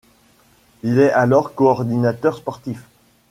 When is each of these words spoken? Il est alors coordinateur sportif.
Il 0.81 0.97
est 0.97 1.11
alors 1.11 1.53
coordinateur 1.53 2.35
sportif. 2.35 2.81